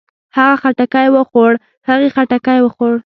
هغۀ 0.35 0.53
خټکی 0.61 1.07
وخوړ. 1.15 1.53
هغې 1.87 2.07
خټکی 2.15 2.59
وخوړ. 2.61 2.93